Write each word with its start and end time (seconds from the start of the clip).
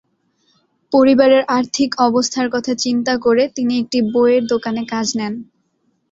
পরিবারের 0.91 1.43
আর্থিক 1.57 1.89
অবস্থার 2.07 2.47
কথা 2.55 2.73
চিন্তা 2.83 3.13
করে 3.17 3.43
তিনি 3.55 3.73
একটি 3.81 3.99
বইয়ের 4.13 4.43
দোকানে 4.53 4.81
কাজ 4.93 5.07
নেন। 5.19 5.33